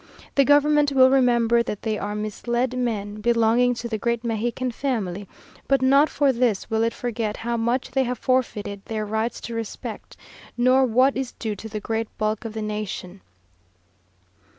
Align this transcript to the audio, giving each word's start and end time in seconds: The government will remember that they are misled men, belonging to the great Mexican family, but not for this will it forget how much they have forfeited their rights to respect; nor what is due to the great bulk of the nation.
The 0.33 0.45
government 0.45 0.91
will 0.91 1.11
remember 1.11 1.61
that 1.61 1.83
they 1.83 1.95
are 1.95 2.15
misled 2.15 2.75
men, 2.75 3.21
belonging 3.21 3.75
to 3.75 3.87
the 3.87 3.99
great 3.99 4.23
Mexican 4.23 4.71
family, 4.71 5.27
but 5.67 5.83
not 5.83 6.09
for 6.09 6.33
this 6.33 6.71
will 6.71 6.81
it 6.81 6.91
forget 6.91 7.37
how 7.37 7.55
much 7.55 7.91
they 7.91 8.01
have 8.05 8.17
forfeited 8.17 8.83
their 8.85 9.05
rights 9.05 9.39
to 9.41 9.53
respect; 9.53 10.17
nor 10.57 10.85
what 10.85 11.15
is 11.15 11.33
due 11.33 11.55
to 11.55 11.69
the 11.69 11.79
great 11.79 12.07
bulk 12.17 12.45
of 12.45 12.55
the 12.55 12.63
nation. 12.63 13.21